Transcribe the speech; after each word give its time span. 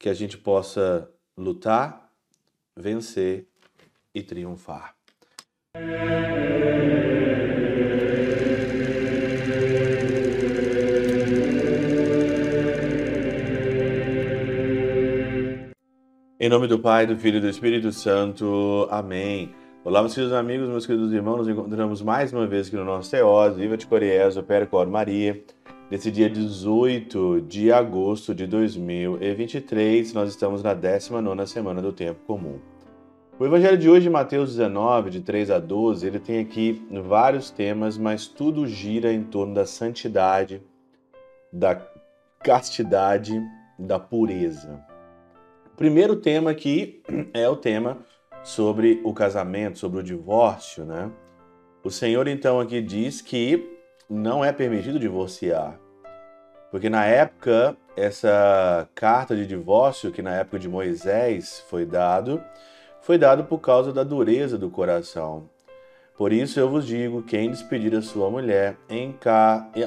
que 0.00 0.08
a 0.08 0.14
gente 0.14 0.38
possa 0.38 1.10
lutar, 1.36 2.10
vencer 2.74 3.46
e 4.14 4.22
triunfar. 4.22 4.96
Em 16.42 16.48
nome 16.48 16.66
do 16.66 16.78
Pai, 16.78 17.06
do 17.06 17.18
Filho 17.18 17.36
e 17.36 17.40
do 17.42 17.50
Espírito 17.50 17.92
Santo. 17.92 18.88
Amém. 18.90 19.54
Olá, 19.84 20.00
meus 20.00 20.14
queridos 20.14 20.34
amigos, 20.34 20.70
meus 20.70 20.86
queridos 20.86 21.12
irmãos. 21.12 21.36
Nos 21.36 21.48
encontramos 21.48 22.00
mais 22.00 22.32
uma 22.32 22.46
vez 22.46 22.68
aqui 22.68 22.76
no 22.76 22.86
nosso 22.86 23.10
Teós, 23.10 23.54
Viva 23.58 23.76
de 23.76 23.86
Coriés, 23.86 24.38
Percor 24.40 24.88
Maria. 24.88 25.44
Nesse 25.90 26.08
dia 26.08 26.30
18 26.30 27.40
de 27.40 27.72
agosto 27.72 28.32
de 28.32 28.46
2023, 28.46 30.12
nós 30.12 30.30
estamos 30.30 30.62
na 30.62 30.72
19 30.72 31.48
semana 31.48 31.82
do 31.82 31.92
Tempo 31.92 32.20
Comum. 32.28 32.60
O 33.36 33.44
Evangelho 33.44 33.76
de 33.76 33.90
hoje, 33.90 34.08
Mateus 34.08 34.50
19, 34.50 35.10
de 35.10 35.20
3 35.20 35.50
a 35.50 35.58
12, 35.58 36.06
ele 36.06 36.20
tem 36.20 36.38
aqui 36.38 36.80
vários 37.02 37.50
temas, 37.50 37.98
mas 37.98 38.28
tudo 38.28 38.68
gira 38.68 39.12
em 39.12 39.24
torno 39.24 39.52
da 39.52 39.66
santidade, 39.66 40.62
da 41.52 41.84
castidade, 42.38 43.42
da 43.76 43.98
pureza. 43.98 44.80
O 45.72 45.76
primeiro 45.76 46.14
tema 46.14 46.52
aqui 46.52 47.02
é 47.34 47.48
o 47.48 47.56
tema 47.56 47.98
sobre 48.44 49.00
o 49.02 49.12
casamento, 49.12 49.80
sobre 49.80 49.98
o 49.98 50.04
divórcio, 50.04 50.84
né? 50.84 51.10
O 51.82 51.90
Senhor 51.90 52.28
então 52.28 52.60
aqui 52.60 52.80
diz 52.80 53.20
que 53.20 53.79
não 54.10 54.44
é 54.44 54.52
permitido 54.52 54.98
divorciar. 54.98 55.78
Porque 56.70 56.90
na 56.90 57.04
época, 57.06 57.76
essa 57.96 58.88
carta 58.94 59.36
de 59.36 59.46
divórcio 59.46 60.10
que 60.10 60.20
na 60.20 60.34
época 60.34 60.58
de 60.58 60.68
Moisés 60.68 61.64
foi 61.68 61.86
dado, 61.86 62.42
foi 63.00 63.16
dado 63.16 63.44
por 63.44 63.58
causa 63.58 63.92
da 63.92 64.02
dureza 64.02 64.58
do 64.58 64.68
coração. 64.68 65.48
Por 66.16 66.32
isso 66.32 66.58
eu 66.58 66.68
vos 66.68 66.86
digo: 66.86 67.22
quem 67.22 67.50
despedir 67.50 67.94
a 67.94 68.02
sua 68.02 68.28
mulher, 68.28 68.76
em 68.88 69.16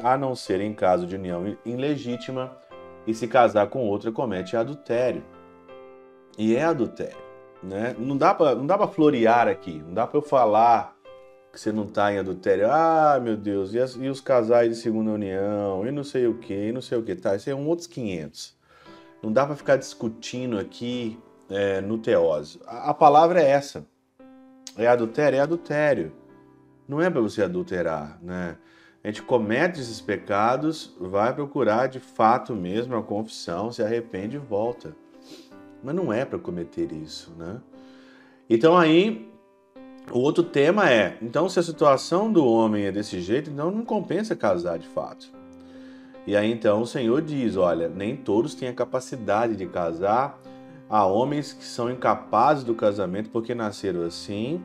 a 0.04 0.18
não 0.18 0.36
ser 0.36 0.62
em 0.62 0.74
caso 0.74 1.06
de 1.06 1.16
união 1.16 1.58
ilegítima, 1.66 2.58
e 3.06 3.14
se 3.14 3.28
casar 3.28 3.68
com 3.68 3.88
outra, 3.88 4.12
comete 4.12 4.56
adultério. 4.56 5.24
E 6.38 6.56
é 6.56 6.64
adultério. 6.64 7.22
Né? 7.62 7.96
Não 7.98 8.18
dá 8.18 8.34
para 8.34 8.88
florear 8.88 9.48
aqui, 9.48 9.82
não 9.86 9.94
dá 9.94 10.08
para 10.08 10.18
eu 10.18 10.22
falar 10.22 10.94
que 11.54 11.60
você 11.60 11.72
não 11.72 11.84
está 11.84 12.12
em 12.12 12.18
adultério. 12.18 12.68
Ah, 12.70 13.20
meu 13.22 13.38
Deus, 13.38 13.76
e, 13.76 13.80
as, 13.80 13.94
e, 13.96 14.10
os 14.10 14.20
casais 14.20 14.70
de 14.70 14.76
segunda 14.76 15.12
união, 15.12 15.86
e 15.88 15.92
não 15.92 16.04
sei 16.04 16.26
o 16.26 16.40
que, 16.40 16.70
e 16.70 16.72
não 16.72 16.82
sei 16.82 16.98
o 16.98 17.04
que, 17.04 17.16
tá? 17.16 17.36
Isso 17.36 17.48
é 17.48 17.54
um 17.54 17.68
outros 17.68 17.86
500. 17.86 18.58
Não 19.22 19.32
dá 19.32 19.46
para 19.46 19.56
ficar 19.56 19.76
discutindo 19.78 20.58
aqui 20.58 21.18
é, 21.52 21.80
no 21.80 22.00
teose. 22.00 22.60
A, 22.66 22.90
a, 22.90 22.94
palavra 22.94 23.40
é 23.40 23.52
essa. 23.52 23.86
É 24.76 24.88
adultério? 24.88 25.38
É 25.38 25.42
adultério. 25.42 26.12
Não 26.88 27.00
é 27.00 27.08
para 27.08 27.22
você 27.22 27.44
adulterar, 27.44 28.18
né? 28.22 28.58
A 29.04 29.08
gente 29.08 29.22
comete 29.22 29.80
esses 29.80 30.02
pecados, 30.02 30.96
vai 31.00 31.34
procurar 31.36 31.88
de 31.88 32.00
fato 32.00 32.56
mesmo 32.56 32.96
a 32.96 33.04
confissão, 33.04 33.72
se 33.72 33.84
arrepende 33.84 34.38
e 34.38 34.40
volta. 34.40 34.96
Mas 35.84 35.94
não 35.94 36.12
é 36.12 36.26
para 36.26 36.40
cometer 36.40 36.92
isso, 36.92 37.32
né? 37.38 37.62
Então 38.50 38.76
aí 38.76 39.33
o 40.12 40.20
outro 40.20 40.44
tema 40.44 40.90
é, 40.90 41.18
então 41.22 41.48
se 41.50 41.60
a 41.60 41.64
situação 41.64 42.32
do 42.32 42.46
homem 42.46 42.86
é 42.86 42.92
desse 42.92 43.22
jeito, 43.22 43.50
então 43.50 43.72
não 43.72 43.84
compensa 43.84 44.36
casar 44.36 44.78
de 44.78 44.88
fato. 44.88 45.32
E 46.26 46.36
aí 46.36 46.52
então 46.52 46.82
o 46.82 46.88
Senhor 46.88 47.22
diz, 47.22 47.58
olha, 47.58 47.90
nem 47.90 48.16
todos 48.16 48.56
têm 48.56 48.70
a 48.70 48.74
capacidade 48.74 49.56
de 49.56 49.66
casar 49.66 50.40
Há 50.94 51.08
homens 51.08 51.54
que 51.54 51.66
são 51.66 51.90
incapazes 51.90 52.64
do 52.64 52.76
casamento 52.76 53.28
porque 53.32 53.56
nasceram 53.56 54.04
assim, 54.04 54.62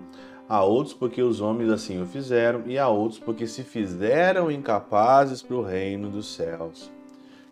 há 0.47 0.63
outros 0.63 0.93
porque 0.95 1.23
os 1.23 1.41
homens 1.41 1.71
assim 1.71 2.03
o 2.03 2.07
fizeram, 2.07 2.65
e 2.67 2.79
há 2.79 2.87
outros 2.87 3.19
porque 3.19 3.47
se 3.47 3.63
fizeram 3.63 4.51
incapazes 4.51 5.41
para 5.41 5.57
o 5.57 5.63
reino 5.63 6.11
dos 6.11 6.35
céus. 6.35 6.93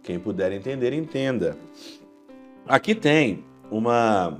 Quem 0.02 0.18
puder 0.18 0.52
entender, 0.52 0.92
entenda. 0.92 1.56
Aqui 2.68 2.94
tem 2.94 3.46
uma, 3.70 4.38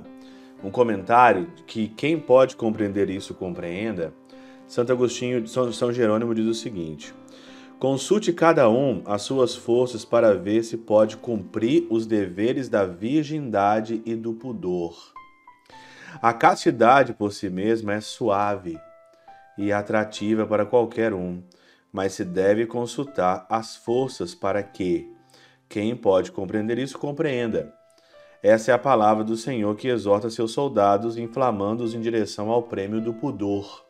um 0.63 0.71
comentário 0.71 1.47
que 1.65 1.87
quem 1.87 2.19
pode 2.19 2.55
compreender 2.55 3.09
isso 3.09 3.33
compreenda. 3.33 4.13
Santo 4.67 4.91
Agostinho, 4.91 5.47
São 5.47 5.93
Jerônimo 5.93 6.33
diz 6.35 6.45
o 6.45 6.53
seguinte: 6.53 7.13
Consulte 7.79 8.33
cada 8.33 8.67
um 8.69 9.03
as 9.05 9.21
suas 9.21 9.55
forças 9.55 10.03
para 10.03 10.33
ver 10.33 10.63
se 10.63 10.77
pode 10.77 11.15
cumprir 11.17 11.85
os 11.91 12.07
deveres 12.07 12.67
da 12.67 12.85
virgindade 12.85 14.01
e 14.03 14.15
do 14.15 14.33
pudor. 14.33 15.13
A 16.21 16.33
castidade 16.33 17.13
por 17.13 17.31
si 17.31 17.49
mesma 17.49 17.93
é 17.93 18.01
suave 18.01 18.79
e 19.57 19.71
atrativa 19.71 20.47
para 20.47 20.65
qualquer 20.65 21.13
um, 21.13 21.43
mas 21.91 22.13
se 22.13 22.25
deve 22.25 22.65
consultar 22.65 23.45
as 23.47 23.75
forças 23.75 24.33
para 24.33 24.63
que 24.63 25.11
quem 25.69 25.95
pode 25.95 26.31
compreender 26.31 26.79
isso 26.79 26.97
compreenda. 26.97 27.76
Essa 28.47 28.71
é 28.71 28.73
a 28.73 28.77
palavra 28.79 29.25
do 29.25 29.35
Senhor 29.35 29.75
que 29.75 29.89
exorta 29.89 30.29
seus 30.29 30.53
soldados, 30.53 31.17
inflamando-os 31.17 31.93
em 31.93 31.99
direção 31.99 32.49
ao 32.49 32.63
prêmio 32.63 33.01
do 33.01 33.13
pudor. 33.13 33.85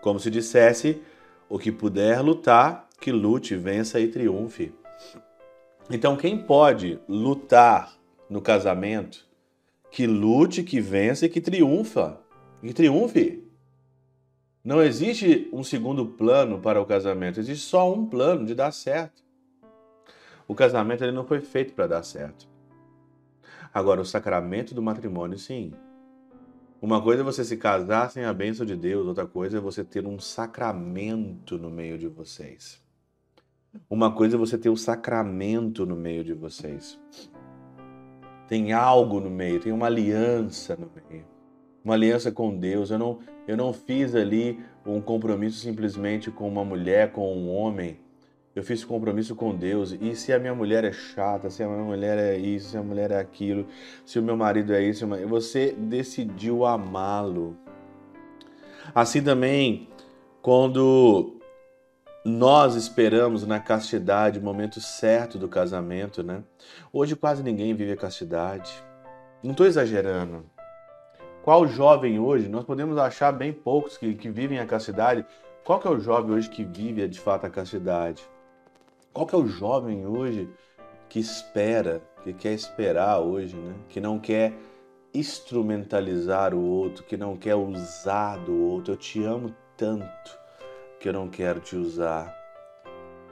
Como 0.00 0.18
se 0.18 0.30
dissesse: 0.30 1.02
o 1.50 1.58
que 1.58 1.70
puder 1.70 2.22
lutar, 2.22 2.88
que 2.98 3.12
lute, 3.12 3.54
vença 3.54 4.00
e 4.00 4.08
triunfe. 4.08 4.72
Então, 5.90 6.16
quem 6.16 6.38
pode 6.38 6.98
lutar 7.06 7.94
no 8.26 8.40
casamento, 8.40 9.26
que 9.90 10.06
lute, 10.06 10.62
que 10.62 10.80
vença 10.80 11.26
e 11.26 11.28
que 11.28 11.42
triunfa, 11.42 12.18
que 12.62 12.72
triunfe. 12.72 13.46
Não 14.64 14.82
existe 14.82 15.50
um 15.52 15.62
segundo 15.62 16.06
plano 16.06 16.58
para 16.58 16.80
o 16.80 16.86
casamento, 16.86 17.38
existe 17.38 17.66
só 17.66 17.92
um 17.92 18.06
plano 18.06 18.46
de 18.46 18.54
dar 18.54 18.72
certo. 18.72 19.22
O 20.48 20.54
casamento 20.54 21.04
ele 21.04 21.12
não 21.12 21.26
foi 21.26 21.42
feito 21.42 21.74
para 21.74 21.86
dar 21.86 22.02
certo. 22.02 22.53
Agora, 23.74 24.00
o 24.00 24.04
sacramento 24.04 24.72
do 24.72 24.80
matrimônio, 24.80 25.36
sim. 25.36 25.72
Uma 26.80 27.02
coisa 27.02 27.22
é 27.22 27.24
você 27.24 27.42
se 27.44 27.56
casar 27.56 28.08
sem 28.08 28.24
a 28.24 28.32
bênção 28.32 28.64
de 28.64 28.76
Deus, 28.76 29.04
outra 29.04 29.26
coisa 29.26 29.58
é 29.58 29.60
você 29.60 29.82
ter 29.82 30.06
um 30.06 30.20
sacramento 30.20 31.58
no 31.58 31.68
meio 31.68 31.98
de 31.98 32.06
vocês. 32.06 32.80
Uma 33.90 34.14
coisa 34.14 34.36
é 34.36 34.38
você 34.38 34.56
ter 34.56 34.68
o 34.68 34.76
sacramento 34.76 35.84
no 35.84 35.96
meio 35.96 36.22
de 36.22 36.32
vocês. 36.32 37.00
Tem 38.46 38.72
algo 38.72 39.18
no 39.18 39.30
meio, 39.30 39.58
tem 39.58 39.72
uma 39.72 39.86
aliança 39.86 40.76
no 40.76 40.88
meio. 41.10 41.24
Uma 41.84 41.94
aliança 41.94 42.30
com 42.30 42.56
Deus. 42.56 42.92
Eu 42.92 42.98
não, 42.98 43.18
eu 43.48 43.56
não 43.56 43.72
fiz 43.72 44.14
ali 44.14 44.62
um 44.86 45.00
compromisso 45.00 45.58
simplesmente 45.58 46.30
com 46.30 46.46
uma 46.46 46.64
mulher, 46.64 47.10
com 47.10 47.36
um 47.36 47.50
homem. 47.50 47.98
Eu 48.54 48.62
fiz 48.62 48.84
compromisso 48.84 49.34
com 49.34 49.54
Deus. 49.54 49.96
E 50.00 50.14
se 50.14 50.32
a 50.32 50.38
minha 50.38 50.54
mulher 50.54 50.84
é 50.84 50.92
chata, 50.92 51.50
se 51.50 51.62
a 51.62 51.68
minha 51.68 51.82
mulher 51.82 52.18
é 52.18 52.36
isso, 52.36 52.70
se 52.70 52.76
a 52.76 52.82
mulher 52.82 53.10
é 53.10 53.18
aquilo, 53.18 53.66
se 54.06 54.18
o 54.18 54.22
meu 54.22 54.36
marido 54.36 54.72
é 54.72 54.82
isso, 54.82 55.06
você 55.26 55.72
decidiu 55.72 56.64
amá-lo. 56.64 57.56
Assim 58.94 59.22
também, 59.22 59.88
quando 60.40 61.40
nós 62.24 62.76
esperamos 62.76 63.44
na 63.44 63.58
castidade 63.58 64.38
o 64.38 64.42
momento 64.42 64.80
certo 64.80 65.36
do 65.36 65.48
casamento, 65.48 66.22
né? 66.22 66.42
Hoje 66.92 67.16
quase 67.16 67.42
ninguém 67.42 67.74
vive 67.74 67.92
a 67.92 67.96
castidade. 67.96 68.72
Não 69.42 69.50
estou 69.50 69.66
exagerando. 69.66 70.44
Qual 71.42 71.66
jovem 71.66 72.18
hoje? 72.18 72.48
Nós 72.48 72.64
podemos 72.64 72.96
achar 72.98 73.32
bem 73.32 73.52
poucos 73.52 73.98
que, 73.98 74.14
que 74.14 74.30
vivem 74.30 74.58
a 74.60 74.66
castidade. 74.66 75.26
Qual 75.64 75.80
que 75.80 75.88
é 75.88 75.90
o 75.90 75.98
jovem 75.98 76.30
hoje 76.36 76.48
que 76.48 76.64
vive 76.64 77.06
de 77.08 77.18
fato 77.18 77.46
a 77.46 77.50
castidade? 77.50 78.22
Qual 79.14 79.28
que 79.28 79.34
é 79.36 79.38
o 79.38 79.46
jovem 79.46 80.04
hoje 80.04 80.48
que 81.08 81.20
espera, 81.20 82.02
que 82.24 82.32
quer 82.32 82.52
esperar 82.52 83.20
hoje, 83.20 83.54
né? 83.56 83.76
Que 83.88 84.00
não 84.00 84.18
quer 84.18 84.52
instrumentalizar 85.14 86.52
o 86.52 86.60
outro, 86.60 87.04
que 87.04 87.16
não 87.16 87.36
quer 87.36 87.54
usar 87.54 88.36
do 88.38 88.52
outro. 88.64 88.94
Eu 88.94 88.96
te 88.96 89.22
amo 89.22 89.54
tanto 89.76 90.36
que 90.98 91.08
eu 91.08 91.12
não 91.12 91.28
quero 91.28 91.60
te 91.60 91.76
usar. 91.76 92.36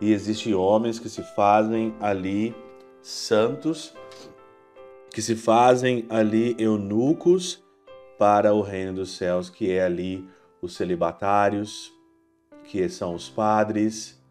E 0.01 0.13
existem 0.13 0.55
homens 0.55 1.01
que 1.01 1.09
se 1.09 1.23
fazem 1.35 1.93
ali 2.01 2.55
santos, 3.03 3.93
que 5.11 5.21
se 5.21 5.35
fazem 5.35 6.07
ali 6.09 6.55
eunucos 6.61 7.61
para 8.17 8.55
o 8.55 8.63
reino 8.63 8.93
dos 8.93 9.17
céus, 9.17 9.51
que 9.51 9.73
é 9.73 9.85
ali 9.85 10.25
os 10.61 10.77
celibatários, 10.77 11.93
que 12.63 12.89
são 12.89 13.17
os 13.17 13.29
padres, 13.29 14.22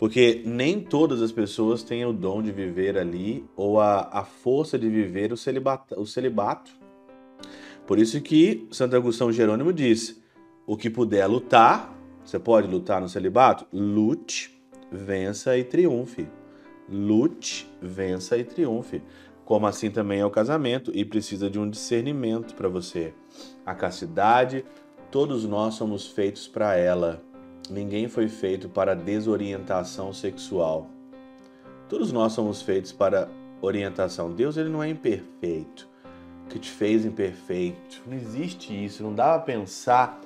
porque 0.00 0.40
nem 0.46 0.80
todas 0.80 1.20
as 1.20 1.30
pessoas 1.30 1.82
têm 1.82 2.06
o 2.06 2.12
dom 2.12 2.40
de 2.40 2.50
viver 2.50 2.96
ali 2.96 3.44
ou 3.54 3.78
a, 3.78 4.08
a 4.10 4.24
força 4.24 4.78
de 4.78 4.88
viver 4.88 5.30
o 5.30 5.36
celibato, 5.36 5.94
o 6.00 6.06
celibato. 6.06 6.70
Por 7.86 7.98
isso 7.98 8.18
que 8.22 8.66
Santo 8.70 8.96
Agostinho 8.96 9.30
Jerônimo 9.30 9.74
diz: 9.74 10.18
o 10.66 10.74
que 10.74 10.88
puder 10.88 11.26
lutar, 11.26 11.94
você 12.24 12.38
pode 12.38 12.66
lutar 12.66 12.98
no 13.02 13.10
celibato? 13.10 13.66
Lute, 13.70 14.58
vença 14.90 15.58
e 15.58 15.64
triunfe. 15.64 16.26
Lute, 16.88 17.70
vença 17.82 18.38
e 18.38 18.44
triunfe. 18.44 19.02
como 19.44 19.66
assim 19.66 19.90
também 19.90 20.20
é 20.20 20.24
o 20.24 20.30
casamento 20.30 20.90
e 20.94 21.04
precisa 21.04 21.50
de 21.50 21.58
um 21.58 21.68
discernimento 21.68 22.54
para 22.54 22.70
você. 22.70 23.12
A 23.66 23.74
castidade, 23.74 24.64
todos 25.10 25.44
nós 25.44 25.74
somos 25.74 26.06
feitos 26.06 26.48
para 26.48 26.74
ela. 26.74 27.22
Ninguém 27.70 28.08
foi 28.08 28.28
feito 28.28 28.68
para 28.68 28.94
desorientação 28.94 30.12
sexual. 30.12 30.90
Todos 31.88 32.12
nós 32.12 32.32
somos 32.32 32.60
feitos 32.62 32.92
para 32.92 33.28
orientação. 33.62 34.32
Deus 34.32 34.56
ele 34.56 34.68
não 34.68 34.82
é 34.82 34.88
imperfeito, 34.88 35.88
que 36.48 36.58
te 36.58 36.70
fez 36.70 37.04
imperfeito. 37.04 38.02
Não 38.06 38.16
existe 38.16 38.72
isso. 38.84 39.02
Não 39.02 39.14
dá 39.14 39.38
pensar 39.38 40.20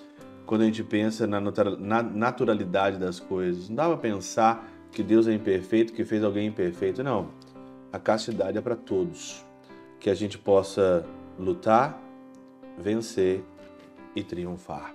quando 0.46 0.62
a 0.62 0.64
gente 0.64 0.82
pensa 0.82 1.26
na 1.26 2.02
naturalidade 2.02 2.99
das 2.99 3.20
coisas. 3.20 3.69
Não 3.69 3.76
dá 3.76 3.97
pensar 3.97 4.67
que 4.90 5.02
Deus 5.02 5.26
é 5.26 5.32
imperfeito, 5.32 5.93
que 5.93 6.05
fez 6.05 6.23
alguém 6.23 6.47
imperfeito. 6.49 7.02
Não. 7.02 7.29
A 7.93 7.99
castidade 7.99 8.58
é 8.58 8.61
para 8.61 8.76
todos. 8.76 9.44
Que 10.00 10.11
a 10.11 10.14
gente 10.14 10.38
possa 10.38 11.05
lutar, 11.38 11.99
vencer 12.79 13.43
e 14.14 14.23
triunfar. 14.23 14.94